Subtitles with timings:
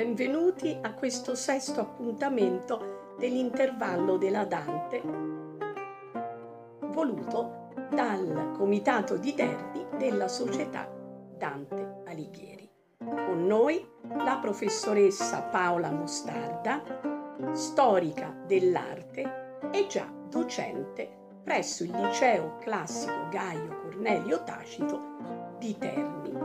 [0.00, 5.02] benvenuti a questo sesto appuntamento dell'intervallo della Dante,
[6.86, 10.90] voluto dal Comitato di Terni della Società
[11.36, 12.66] Dante Alighieri.
[12.96, 13.86] Con noi
[14.24, 16.82] la professoressa Paola Mostarda,
[17.52, 21.10] storica dell'arte e già docente
[21.44, 26.38] presso il Liceo Classico Gaio Cornelio Tacito di Terni.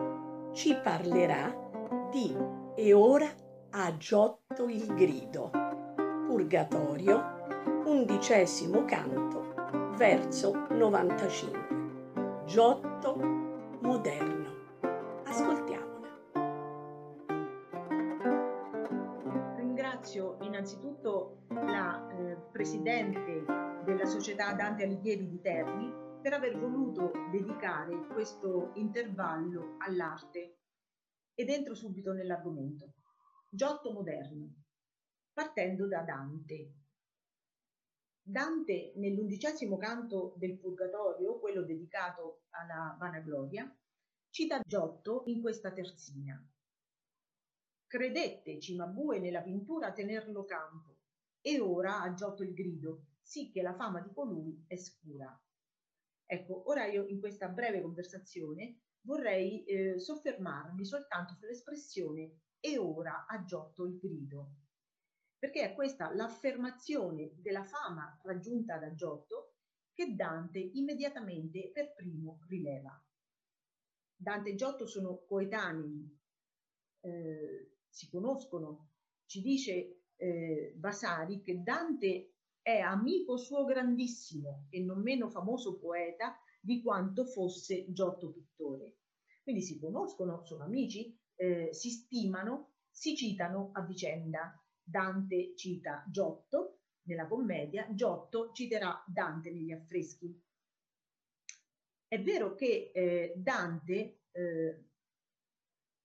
[0.51, 1.55] Ci parlerà
[2.11, 2.35] di
[2.75, 3.43] e ora
[3.77, 5.51] a Giotto il grido.
[6.27, 7.43] Purgatorio,
[7.83, 9.53] undicesimo canto,
[9.97, 12.45] verso 95.
[12.45, 13.15] Giotto
[13.81, 14.53] moderno.
[15.25, 16.07] Ascoltiamola.
[19.57, 23.43] Ringrazio innanzitutto la eh, Presidente
[23.83, 30.59] della Società Dante Alighieri di Terni per aver voluto dedicare questo intervallo all'arte
[31.33, 32.93] ed entro subito nell'argomento.
[33.55, 34.53] Giotto moderno,
[35.31, 36.73] partendo da Dante.
[38.21, 43.73] Dante nell'undicesimo canto del Purgatorio, quello dedicato alla vanagloria,
[44.29, 46.37] cita Giotto in questa terzina.
[47.87, 50.97] Credette Cimabue nella pintura tenerlo campo,
[51.39, 55.33] e ora ha Giotto il grido, sì che la fama di colui è scura.
[56.25, 63.43] Ecco, ora io in questa breve conversazione vorrei eh, soffermarmi soltanto sull'espressione e ora ha
[63.43, 64.55] Giotto il grido,
[65.37, 69.53] perché è questa l'affermazione della fama raggiunta da Giotto
[69.93, 72.99] che Dante immediatamente per primo rileva.
[74.15, 76.19] Dante e Giotto sono coetanei,
[77.01, 78.93] eh, si conoscono,
[79.27, 86.35] ci dice eh, Vasari che Dante è amico suo grandissimo e non meno famoso poeta
[86.59, 88.97] di quanto fosse Giotto pittore.
[89.43, 94.59] Quindi si conoscono, sono amici, eh, si stimano, si citano a vicenda.
[94.87, 100.39] Dante cita Giotto nella commedia, Giotto citerà Dante negli affreschi.
[102.07, 104.83] È vero che eh, Dante eh,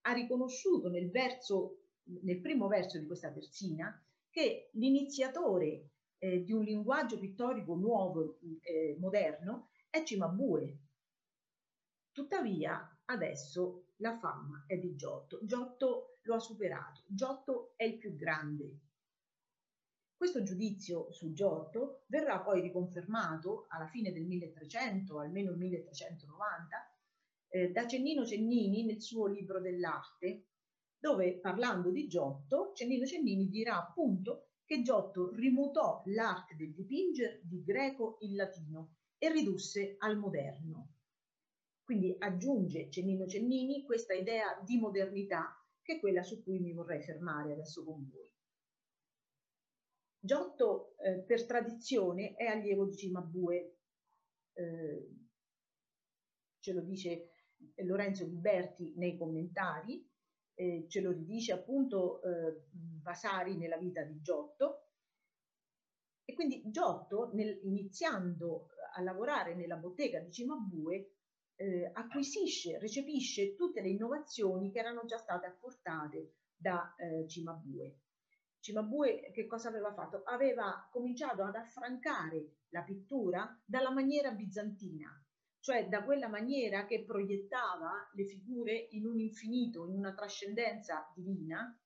[0.03, 1.83] ha riconosciuto nel, verso,
[2.23, 8.97] nel primo verso di questa terzina che l'iniziatore eh, di un linguaggio pittorico nuovo, eh,
[8.99, 10.79] moderno, è Cimabue.
[12.21, 15.39] Tuttavia, adesso la fama è di Giotto.
[15.43, 17.03] Giotto lo ha superato.
[17.07, 18.81] Giotto è il più grande.
[20.15, 26.95] Questo giudizio su Giotto verrà poi riconfermato alla fine del 1300, almeno il 1390,
[27.49, 30.49] eh, da Cennino Cennini nel suo libro dell'arte,
[30.99, 37.63] dove parlando di Giotto, Cennino Cennini dirà appunto che Giotto rimutò l'arte del dipingere di
[37.65, 40.97] greco in latino e ridusse al moderno.
[41.91, 47.03] Quindi aggiunge Cennino Cennini questa idea di modernità che è quella su cui mi vorrei
[47.03, 48.31] fermare adesso con voi.
[50.21, 53.79] Giotto eh, per tradizione è allievo di Cimabue,
[54.53, 55.17] eh,
[56.61, 57.33] ce lo dice
[57.79, 60.09] Lorenzo Ghiberti nei commentari,
[60.55, 62.67] eh, ce lo ridice appunto eh,
[63.03, 64.91] Vasari nella vita di Giotto.
[66.25, 71.15] E quindi Giotto, nel, iniziando a lavorare nella bottega di Cimabue,
[71.61, 77.99] eh, acquisisce, recepisce tutte le innovazioni che erano già state apportate da eh, Cimabue.
[78.61, 80.23] Cimabue che cosa aveva fatto?
[80.25, 85.09] Aveva cominciato ad affrancare la pittura dalla maniera bizantina,
[85.59, 91.79] cioè da quella maniera che proiettava le figure in un infinito, in una trascendenza divina,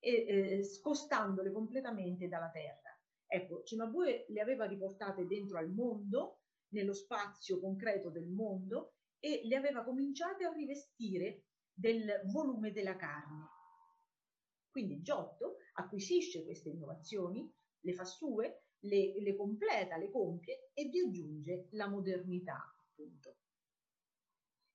[0.00, 2.90] e, eh, scostandole completamente dalla terra.
[3.26, 8.94] Ecco, Cimabue le aveva riportate dentro al mondo, nello spazio concreto del mondo,
[9.24, 13.46] e le aveva cominciate a rivestire del volume della carne.
[14.68, 17.50] Quindi Giotto acquisisce queste innovazioni,
[17.80, 23.38] le fa sue, le, le completa, le compie e vi aggiunge la modernità, appunto.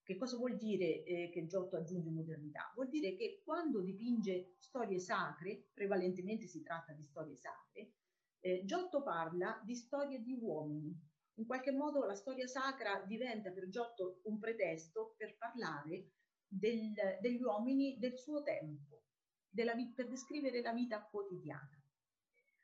[0.02, 2.72] Che cosa vuol dire eh, che Giotto aggiunge modernità?
[2.74, 7.92] Vuol dire che quando dipinge storie sacre, prevalentemente si tratta di storie sacre,
[8.40, 11.09] eh, Giotto parla di storie di uomini.
[11.40, 16.12] In qualche modo la storia sacra diventa per Giotto un pretesto per parlare
[16.46, 19.04] del, degli uomini del suo tempo,
[19.48, 21.82] della, per descrivere la vita quotidiana.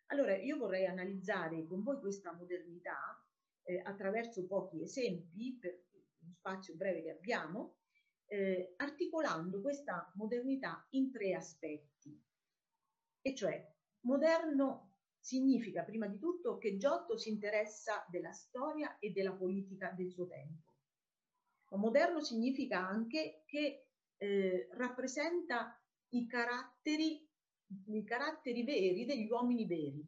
[0.08, 3.26] Allora, io vorrei analizzare con voi questa modernità
[3.64, 5.86] eh, attraverso pochi esempi, per
[6.20, 7.78] uno spazio breve che abbiamo,
[8.26, 12.22] eh, articolando questa modernità in tre aspetti,
[13.22, 14.95] e cioè moderno
[15.26, 20.28] significa prima di tutto che Giotto si interessa della storia e della politica del suo
[20.28, 20.74] tempo.
[21.72, 23.88] Ma moderno significa anche che
[24.18, 27.28] eh, rappresenta i caratteri
[27.88, 30.08] i caratteri veri degli uomini veri.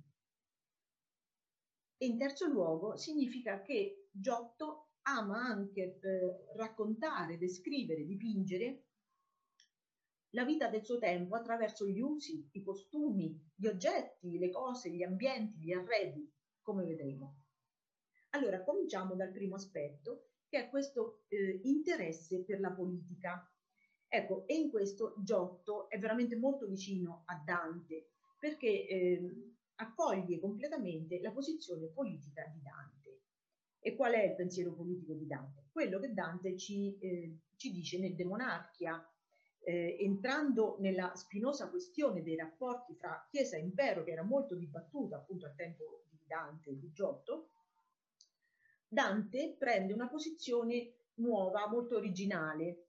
[1.98, 8.84] E in terzo luogo significa che Giotto ama anche eh, raccontare, descrivere, dipingere
[10.38, 15.02] la vita del suo tempo attraverso gli usi, i costumi, gli oggetti, le cose, gli
[15.02, 16.32] ambienti, gli arredi,
[16.62, 17.46] come vedremo.
[18.32, 23.52] Allora, cominciamo dal primo aspetto, che è questo eh, interesse per la politica.
[24.08, 31.20] Ecco, e in questo Giotto è veramente molto vicino a Dante, perché eh, accoglie completamente
[31.20, 33.22] la posizione politica di Dante.
[33.80, 35.66] E qual è il pensiero politico di Dante?
[35.72, 39.04] Quello che Dante ci, eh, ci dice nel De Monarchia,
[39.68, 45.18] eh, entrando nella spinosa questione dei rapporti fra Chiesa e Impero, che era molto dibattuta
[45.18, 47.50] appunto al tempo di Dante e di Giotto,
[48.88, 52.86] Dante prende una posizione nuova, molto originale.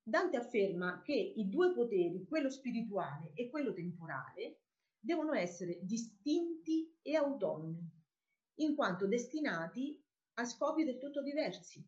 [0.00, 4.60] Dante afferma che i due poteri, quello spirituale e quello temporale,
[5.00, 7.84] devono essere distinti e autonomi,
[8.58, 10.00] in quanto destinati
[10.34, 11.84] a scopi del tutto diversi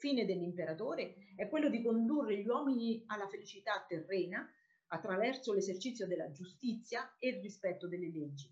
[0.00, 4.50] fine dell'imperatore è quello di condurre gli uomini alla felicità terrena
[4.88, 8.50] attraverso l'esercizio della giustizia e il rispetto delle leggi.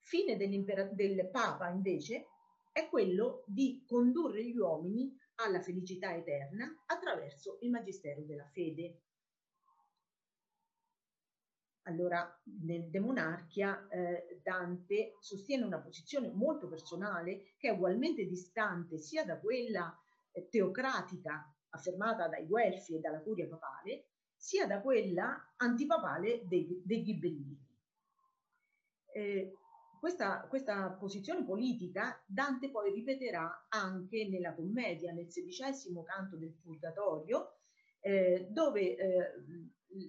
[0.00, 2.26] Fine del Papa, invece,
[2.72, 9.03] è quello di condurre gli uomini alla felicità eterna attraverso il magistero della fede.
[11.86, 18.98] Allora, nel De Monarchia eh, Dante sostiene una posizione molto personale che è ugualmente distante
[18.98, 19.94] sia da quella
[20.32, 27.02] eh, teocratica affermata dai Guelfi e dalla curia papale, sia da quella antipapale dei, dei
[27.02, 27.58] ghibellini.
[29.12, 29.52] Eh,
[30.00, 37.56] questa, questa, posizione politica Dante poi ripeterà anche nella commedia, nel sedicesimo canto del Purgatorio,
[38.00, 39.32] eh, dove eh,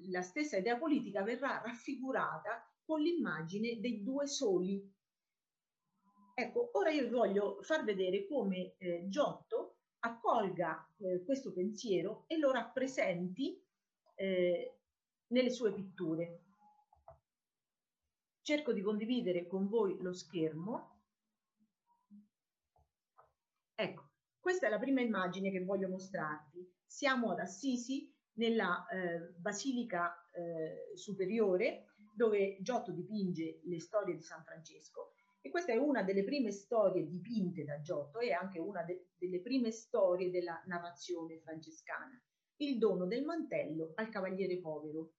[0.10, 4.94] la stessa idea politica verrà raffigurata con l'immagine dei due soli.
[6.34, 12.52] Ecco, ora io voglio far vedere come eh, Giotto accolga eh, questo pensiero e lo
[12.52, 13.60] rappresenti
[14.16, 14.80] eh,
[15.28, 16.44] nelle sue pitture.
[18.42, 21.00] Cerco di condividere con voi lo schermo.
[23.74, 24.10] Ecco,
[24.40, 26.72] questa è la prima immagine che voglio mostrarvi.
[26.86, 34.44] Siamo ad Assisi nella eh, Basilica eh, Superiore dove Giotto dipinge le storie di San
[34.44, 35.14] Francesco
[35.46, 39.42] e questa è una delle prime storie dipinte da Giotto e anche una de delle
[39.42, 42.20] prime storie della narrazione francescana,
[42.58, 45.14] il dono del mantello al cavaliere povero.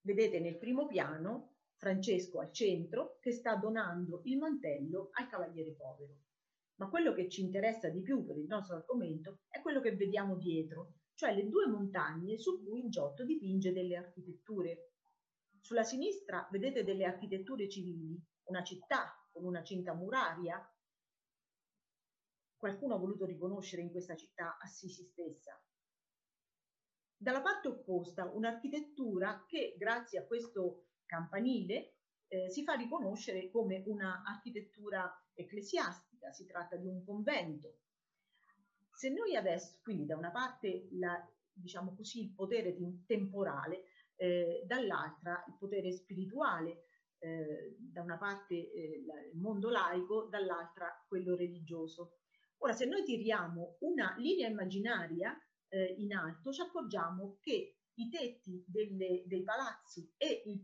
[0.00, 6.14] Vedete nel primo piano Francesco al centro che sta donando il mantello al cavaliere povero.
[6.76, 10.36] Ma quello che ci interessa di più per il nostro argomento è quello che vediamo
[10.36, 14.90] dietro, cioè le due montagne su cui Giotto dipinge delle architetture.
[15.60, 20.60] Sulla sinistra vedete delle architetture civili, una città con una cinta muraria.
[22.56, 25.58] Qualcuno ha voluto riconoscere in questa città Assisi stessa.
[27.16, 31.96] Dalla parte opposta un'architettura che grazie a questo campanile
[32.26, 37.83] eh, si fa riconoscere come un'architettura ecclesiastica, si tratta di un convento
[38.94, 41.16] se noi adesso, quindi da una parte la,
[41.52, 43.84] diciamo così, il potere temporale,
[44.16, 46.84] eh, dall'altra il potere spirituale,
[47.18, 52.18] eh, da una parte eh, il mondo laico, dall'altra quello religioso.
[52.58, 55.36] Ora, se noi tiriamo una linea immaginaria
[55.68, 60.60] eh, in alto, ci accorgiamo che i tetti delle, dei palazzi e il,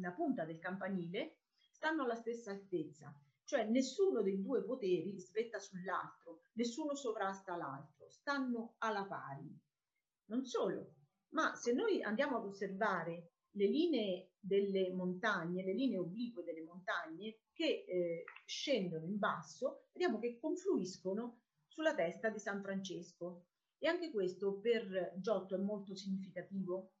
[0.00, 1.38] la punta del campanile
[1.70, 3.14] stanno alla stessa altezza
[3.46, 9.48] cioè nessuno dei due poteri spetta sull'altro, nessuno sovrasta l'altro, stanno alla pari.
[10.26, 10.94] Non solo,
[11.30, 17.38] ma se noi andiamo ad osservare le linee delle montagne, le linee oblique delle montagne
[17.52, 23.46] che eh, scendono in basso, vediamo che confluiscono sulla testa di San Francesco.
[23.78, 26.92] E anche questo per Giotto è molto significativo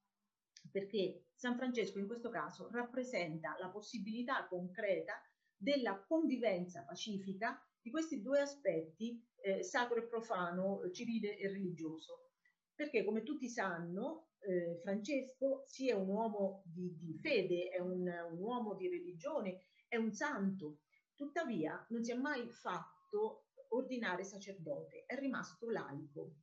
[0.70, 5.14] perché San Francesco in questo caso rappresenta la possibilità concreta
[5.56, 12.30] della convivenza pacifica di questi due aspetti eh, sacro e profano, civile e religioso.
[12.74, 18.06] Perché come tutti sanno, eh, Francesco sì è un uomo di, di fede, è un,
[18.06, 20.80] un, uomo di religione, è un santo,
[21.14, 26.34] tuttavia non si è mai fatto ordinare sacerdote, è rimasto laico.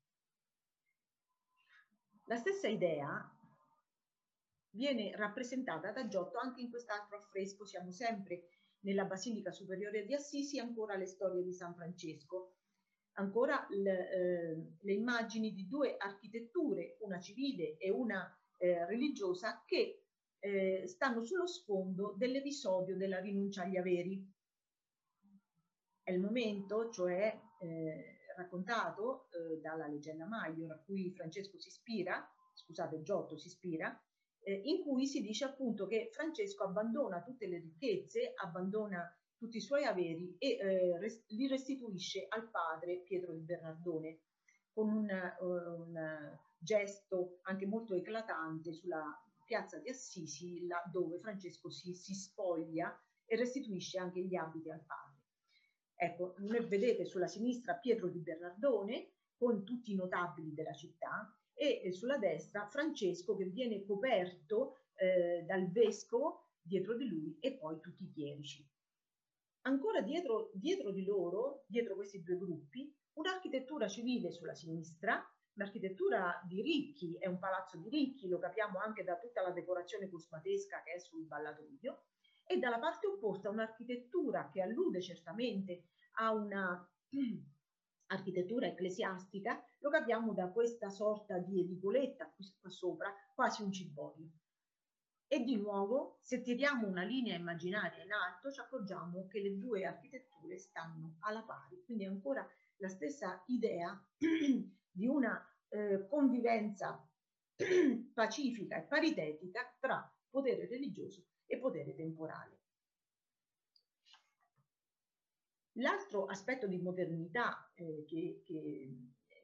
[2.25, 3.29] La stessa idea
[4.71, 8.47] viene rappresentata da Giotto anche in quest'altro affresco, siamo sempre
[8.83, 12.55] nella Basilica Superiore di Assisi ancora le storie di San Francesco.
[13.15, 20.05] Ancora le, eh, le immagini di due architetture, una civile e una eh, religiosa che
[20.39, 24.25] eh, stanno sullo sfondo dell'episodio della rinuncia agli averi.
[26.01, 32.27] È il momento, cioè eh, raccontato eh, dalla leggenda Maior a cui Francesco si ispira,
[32.53, 33.97] scusate, Giotto si ispira,
[34.43, 39.03] eh, in cui si dice appunto che Francesco abbandona tutte le ricchezze, abbandona
[39.37, 44.21] tutti i suoi averi e eh, res- li restituisce al padre Pietro di Bernardone
[44.71, 49.03] con un, uh, un gesto anche molto eclatante sulla
[49.45, 54.83] piazza di Assisi, là dove Francesco si, si spoglia e restituisce anche gli abiti al
[54.83, 55.21] padre.
[55.95, 56.35] Ecco,
[56.67, 62.67] vedete sulla sinistra Pietro di Bernardone con tutti i notabili della città e sulla destra
[62.67, 68.67] Francesco che viene coperto eh, dal vescovo dietro di lui e poi tutti i chierici.
[69.65, 76.61] Ancora dietro, dietro di loro, dietro questi due gruppi, un'architettura civile sulla sinistra, l'architettura di
[76.61, 80.93] Ricchi, è un palazzo di Ricchi, lo capiamo anche da tutta la decorazione cosmatesca che
[80.93, 82.03] è sul ballatoio,
[82.45, 85.83] e dalla parte opposta un'architettura che allude certamente
[86.15, 86.85] a una
[88.13, 94.29] architettura ecclesiastica, lo capiamo da questa sorta di edicoletta qua sopra, quasi un ciborio.
[95.27, 99.85] E di nuovo, se tiriamo una linea immaginaria in alto, ci accorgiamo che le due
[99.85, 107.03] architetture stanno alla pari, quindi ancora la stessa idea di una eh, convivenza
[108.13, 112.62] pacifica e paritetica tra potere religioso e potere temporale.
[115.77, 118.95] L'altro aspetto di modernità eh, che, che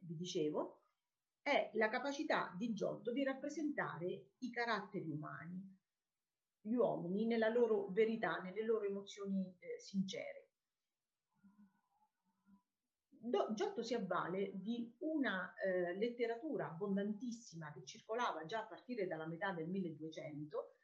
[0.01, 0.83] vi dicevo
[1.41, 5.77] è la capacità di Giotto di rappresentare i caratteri umani,
[6.61, 10.49] gli uomini nella loro verità, nelle loro emozioni eh, sincere.
[13.21, 19.27] Do, Giotto si avvale di una eh, letteratura abbondantissima che circolava già a partire dalla
[19.27, 20.75] metà del 1200,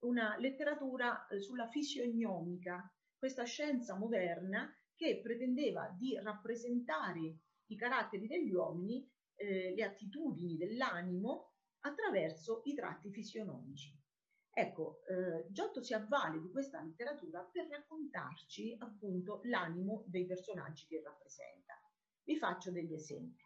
[0.00, 8.52] una letteratura eh, sulla fisionomica, questa scienza moderna che pretendeva di rappresentare i caratteri degli
[8.52, 13.96] uomini, eh, le attitudini dell'animo attraverso i tratti fisionomici.
[14.56, 21.02] Ecco, eh, Giotto si avvale di questa letteratura per raccontarci appunto l'animo dei personaggi che
[21.02, 21.74] rappresenta.
[22.22, 23.42] Vi faccio degli esempi.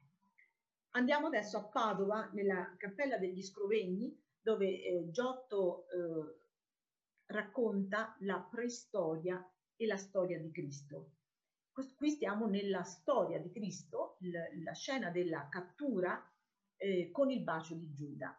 [0.90, 6.38] Andiamo adesso a Padova, nella Cappella degli Scrovegni, dove eh, Giotto eh,
[7.26, 9.42] racconta la preistoria
[9.76, 11.12] e la storia di Cristo.
[11.96, 14.16] Qui stiamo nella storia di Cristo,
[14.64, 16.20] la scena della cattura
[16.76, 18.36] eh, con il bacio di Giuda.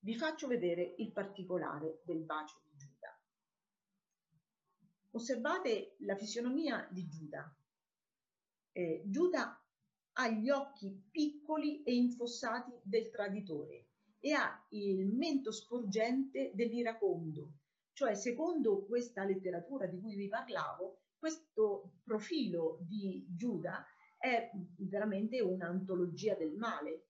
[0.00, 3.18] Vi faccio vedere il particolare del bacio di Giuda.
[5.12, 7.56] Osservate la fisionomia di Giuda.
[8.72, 9.64] Eh, Giuda
[10.12, 13.86] ha gli occhi piccoli e infossati del traditore
[14.18, 17.52] e ha il mento sporgente dell'iracondo,
[17.94, 23.82] cioè secondo questa letteratura di cui vi parlavo, questo profilo di Giuda
[24.18, 27.06] è veramente un'antologia del male,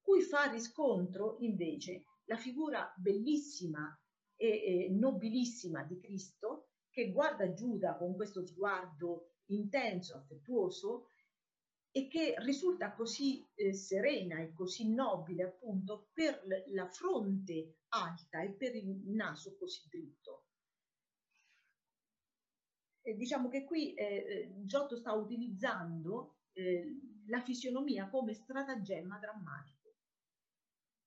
[0.00, 3.96] cui fa riscontro invece la figura bellissima
[4.34, 11.10] e, nobilissima di Cristo che guarda Giuda con questo sguardo intenso, affettuoso
[11.92, 18.50] e che risulta così eh, serena e così nobile appunto per la fronte alta e
[18.50, 20.45] per il naso così dritto
[23.06, 29.94] eh, diciamo che qui eh, eh, Giotto sta utilizzando eh, la fisionomia come stratagemma drammatico.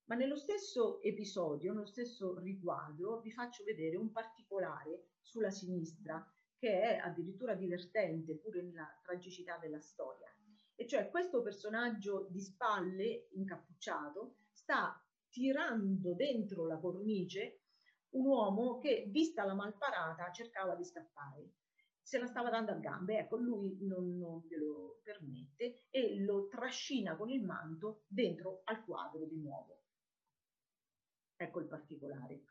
[0.05, 6.25] Ma nello stesso episodio, nello stesso riquadro, vi faccio vedere un particolare sulla sinistra
[6.57, 10.33] che è addirittura divertente pure nella tragicità della storia.
[10.75, 17.59] E cioè questo personaggio di spalle, incappucciato, sta tirando dentro la cornice
[18.11, 21.51] un uomo che, vista la malparata, cercava di scappare
[22.09, 27.15] se la stava dando a gambe, ecco, lui non, non glielo permette e lo trascina
[27.15, 29.83] con il manto dentro al quadro di nuovo.
[31.35, 32.45] Ecco il particolare.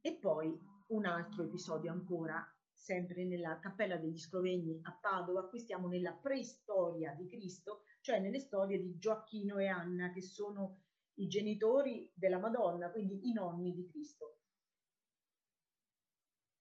[0.00, 0.56] E poi
[0.90, 7.12] un altro episodio ancora, sempre nella Cappella degli Scrovegni a Padova, qui stiamo nella preistoria
[7.14, 10.82] di Cristo, cioè nelle storie di Gioacchino e Anna, che sono
[11.14, 14.38] i genitori della Madonna, quindi i nonni di Cristo.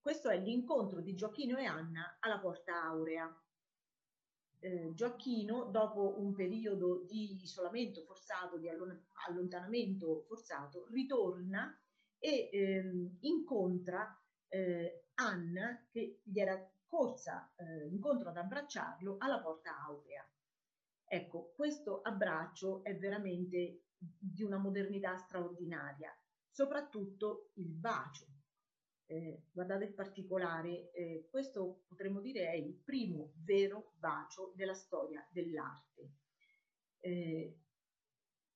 [0.04, 3.34] Questo è l'incontro di Gioacchino e Anna alla Porta Aurea.
[4.60, 11.74] Eh, Gioacchino, dopo un periodo di isolamento forzato, di allontanamento forzato, ritorna
[12.18, 14.14] e ehm, incontra
[14.50, 20.30] eh, Anna che gli era corsa eh, incontro ad abbracciarlo alla Porta Aurea.
[21.06, 26.14] Ecco, questo abbraccio è veramente di una modernità straordinaria,
[26.50, 28.33] soprattutto il bacio.
[29.06, 35.26] Eh, guardate il particolare, eh, questo potremmo dire è il primo vero bacio della storia
[35.32, 36.12] dell'arte.
[37.00, 37.58] Eh,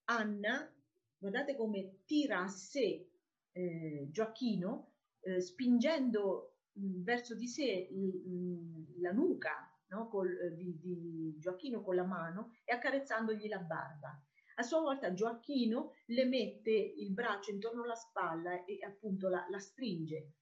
[0.06, 0.74] Anna,
[1.18, 3.10] guardate come tira a sé
[3.51, 10.08] eh, Gioacchino, eh, spingendo mh, verso di sé mh, la nuca no?
[10.08, 14.22] Col, eh, di, di Gioacchino con la mano e accarezzandogli la barba.
[14.59, 19.59] A sua volta Gioacchino le mette il braccio intorno alla spalla e appunto la, la
[19.59, 20.33] stringe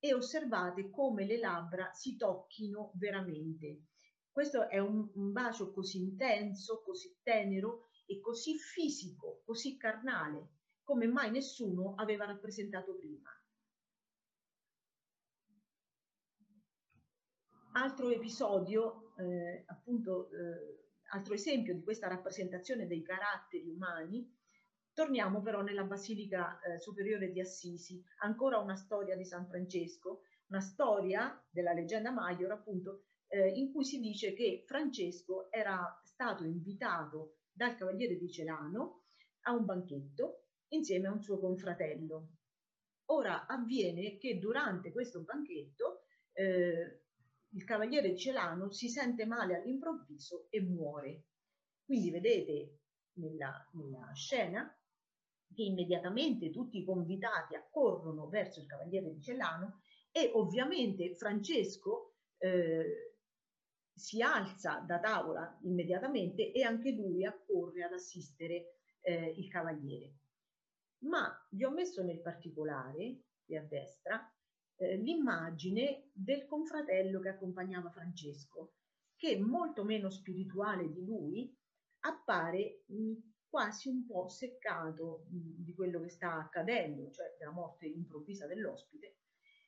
[0.00, 3.82] e osservate come le labbra si tocchino veramente.
[4.32, 10.48] Questo è un, un bacio così intenso, così tenero e così fisico, così carnale,
[10.82, 13.30] come mai nessuno aveva rappresentato prima.
[17.74, 24.28] Altro episodio, eh, appunto, eh, altro esempio di questa rappresentazione dei caratteri umani,
[24.92, 30.60] torniamo però nella Basilica eh, Superiore di Assisi, ancora una storia di San Francesco, una
[30.60, 37.36] storia della leggenda Maior, appunto, eh, in cui si dice che Francesco era stato invitato
[37.52, 39.04] dal Cavaliere di Celano
[39.42, 42.30] a un banchetto insieme a un suo confratello.
[43.06, 46.99] Ora avviene che durante questo banchetto eh,
[47.52, 51.24] il cavaliere Celano si sente male all'improvviso e muore.
[51.84, 52.78] Quindi vedete
[53.14, 54.72] nella, nella, scena
[55.52, 59.80] che immediatamente tutti i convitati accorrono verso il cavaliere di Celano
[60.12, 63.16] e ovviamente Francesco eh,
[63.92, 70.14] si alza da tavola immediatamente e anche lui accorre ad assistere eh, il cavaliere.
[71.02, 74.32] Ma vi ho messo nel particolare, qui a destra,
[74.80, 78.76] eh, l'immagine del confratello che accompagnava Francesco,
[79.14, 81.54] che molto meno spirituale di lui
[82.00, 83.12] appare mh,
[83.48, 89.18] quasi un po' seccato mh, di quello che sta accadendo, cioè della morte improvvisa dell'ospite.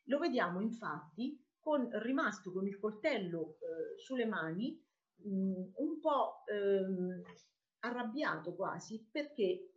[0.04, 4.82] Lo vediamo infatti con, rimasto con il coltello eh, sulle mani,
[5.16, 7.22] mh, un po' ehm,
[7.80, 9.72] arrabbiato quasi perché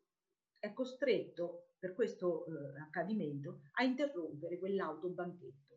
[0.59, 5.75] è costretto per questo eh, accadimento a interrompere quell'autobanchetto.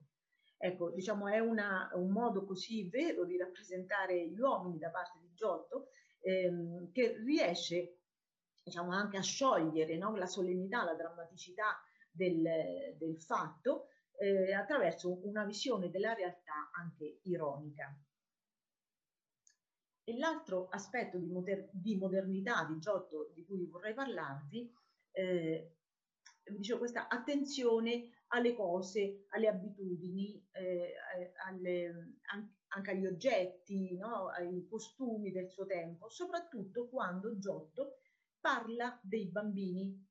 [0.57, 5.31] Ecco, diciamo, è una, un modo così vero di rappresentare gli uomini da parte di
[5.35, 5.91] Giotto
[6.21, 7.99] ehm, che riesce
[8.65, 11.79] diciamo, anche a sciogliere no, la solennità, la drammaticità
[12.11, 17.95] del, del fatto eh, attraverso una visione della realtà anche ironica.
[20.05, 24.73] E l'altro aspetto di, moder di, modernità di Giotto di cui vorrei parlarvi
[25.13, 25.78] eh,
[26.57, 30.95] dicevo, questa attenzione alle cose, alle abitudini, eh,
[31.47, 32.21] alle,
[32.69, 34.29] anche agli oggetti, no?
[34.29, 37.99] ai costumi del suo tempo, soprattutto quando Giotto
[38.41, 40.07] parla dei bambini.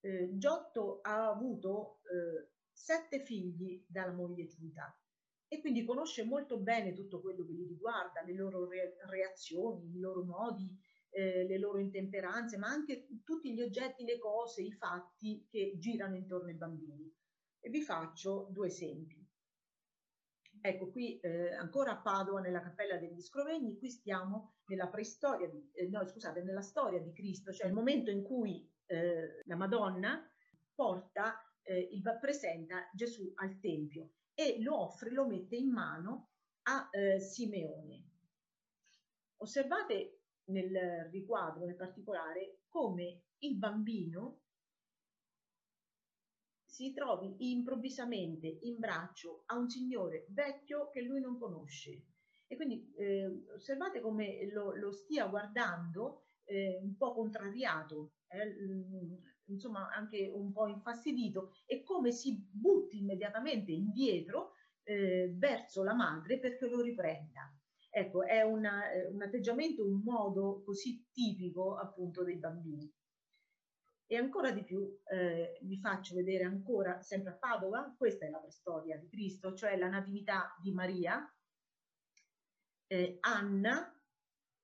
[0.00, 4.96] Eh, Giotto ha avuto eh, sette figli dalla moglie Giuta
[5.48, 9.98] e quindi conosce molto bene tutto quello che li riguarda, le loro re reazioni, i
[9.98, 10.70] loro modi
[11.18, 16.14] eh, le loro intemperanze, ma anche tutti gli oggetti, le cose, i fatti che girano
[16.14, 17.12] intorno ai bambini.
[17.58, 19.26] E vi faccio due esempi.
[20.60, 25.68] Ecco, qui eh, ancora a Padova, nella Cappella degli Scrovegni, qui stiamo nella preistoria, di,
[25.72, 30.24] eh, no scusate, nella storia di Cristo, cioè il momento in cui eh, la Madonna
[30.72, 36.30] porta, eh, il, presenta Gesù al Tempio e lo offre, lo mette in mano
[36.62, 38.04] a eh, Simeone.
[39.40, 40.17] Osservate
[40.48, 44.42] nel riquadro, nel particolare, come il bambino
[46.64, 52.04] si trovi improvvisamente in braccio a un signore vecchio che lui non conosce.
[52.46, 58.54] E quindi eh, osservate come lo, lo stia guardando eh, un po' contrariato, eh,
[59.46, 64.52] insomma anche un po' infastidito, e come si butti immediatamente indietro
[64.84, 67.52] eh, verso la madre perché lo riprenda.
[67.98, 72.88] Ecco, è una, eh, un atteggiamento, un modo così tipico appunto dei bambini.
[74.06, 78.40] E ancora di più eh, vi faccio vedere ancora, sempre a Padova, questa è la
[78.50, 81.28] storia di Cristo, cioè la natività di Maria.
[82.86, 83.92] Eh, Anna,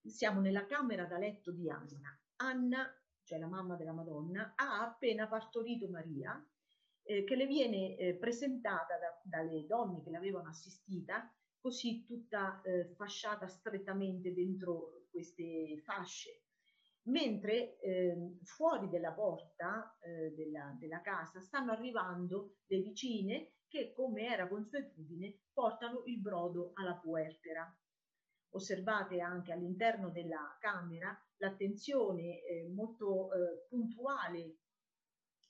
[0.01, 2.16] siamo nella camera da letto di Anna.
[2.37, 2.88] Anna,
[3.25, 6.40] cioè la mamma della Madonna, ha appena partorito Maria,
[7.03, 11.29] eh, che le viene eh, presentata da, dalle donne che l'avevano assistita
[11.64, 16.42] così tutta eh, fasciata strettamente dentro queste fasce.
[17.05, 24.27] Mentre eh, fuori della porta eh, della, della casa stanno arrivando le vicine che, come
[24.27, 27.74] era consuetudine, portano il brodo alla puerpera.
[28.50, 34.59] Osservate anche all'interno della camera l'attenzione eh, molto eh, puntuale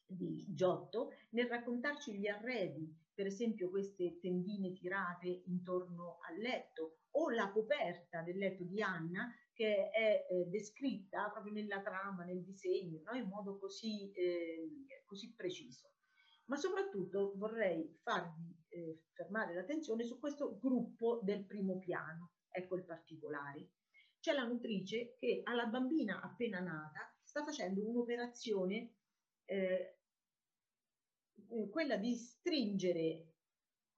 [0.06, 7.30] di Giotto nel raccontarci gli arredi, per esempio queste tendine tirate intorno al letto o
[7.30, 13.02] la coperta del letto di Anna che è eh, descritta proprio nella trama, nel disegno,
[13.04, 13.16] no?
[13.16, 14.68] in modo così, eh,
[15.06, 15.92] così, preciso.
[16.46, 22.84] Ma soprattutto vorrei farvi eh, fermare l'attenzione su questo gruppo del primo piano, ecco il
[22.84, 23.70] particolare.
[24.18, 28.96] C'è la nutrice che alla bambina appena nata sta facendo un'operazione,
[29.44, 29.98] eh,
[31.36, 33.28] eh, quella di stringere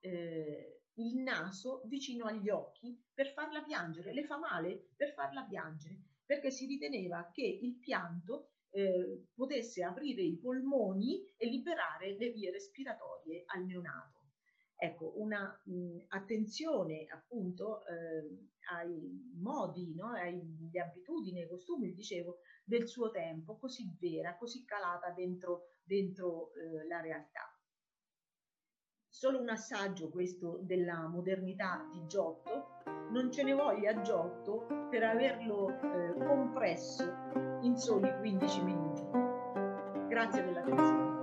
[0.00, 6.00] eh, il naso vicino agli occhi per farla piangere, le fa male per farla piangere,
[6.24, 12.50] perché si riteneva che il pianto eh, potesse aprire i polmoni e liberare le vie
[12.50, 14.15] respiratorie al neonato.
[14.78, 20.12] Ecco, una mh, attenzione appunto eh, ai modi, no?
[20.12, 26.86] alle abitudini, ai costumi, dicevo, del suo tempo, così vera, così calata dentro, dentro eh,
[26.86, 27.50] la realtà.
[29.08, 35.70] Solo un assaggio questo della modernità di Giotto, non ce ne voglia Giotto per averlo
[35.70, 37.02] eh, compresso
[37.62, 39.02] in soli 15 minuti.
[40.08, 41.15] Grazie dell'attenzione.